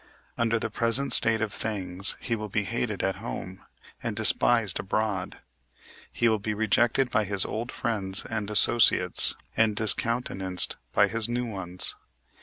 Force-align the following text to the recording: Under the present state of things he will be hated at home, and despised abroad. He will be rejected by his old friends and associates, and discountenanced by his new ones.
Under 0.35 0.57
the 0.57 0.71
present 0.71 1.13
state 1.13 1.43
of 1.43 1.53
things 1.53 2.15
he 2.19 2.35
will 2.35 2.49
be 2.49 2.63
hated 2.63 3.03
at 3.03 3.17
home, 3.17 3.63
and 4.01 4.15
despised 4.15 4.79
abroad. 4.79 5.41
He 6.11 6.27
will 6.27 6.39
be 6.39 6.55
rejected 6.55 7.11
by 7.11 7.23
his 7.25 7.45
old 7.45 7.71
friends 7.71 8.25
and 8.25 8.49
associates, 8.49 9.35
and 9.55 9.75
discountenanced 9.75 10.75
by 10.91 11.07
his 11.07 11.29
new 11.29 11.45
ones. 11.45 11.95